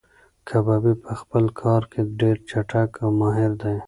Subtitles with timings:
[0.49, 3.77] کبابي په خپل کار کې ډېر چټک او ماهیر دی.